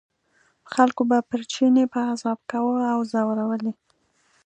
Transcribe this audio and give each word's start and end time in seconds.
خلکو 0.73 1.01
به 1.09 1.17
پر 1.29 1.41
چیني 1.53 1.85
پازاب 1.93 2.39
کاوه 2.49 2.85
او 2.95 3.01
ځورول 3.11 3.61
یې. 3.67 3.73